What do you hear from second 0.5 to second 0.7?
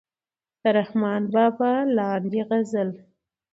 د